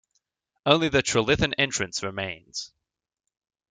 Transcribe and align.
Only 0.65 0.89
the 0.89 1.03
Trilithon 1.03 1.53
Entrance 1.59 2.01
remains. 2.01 2.73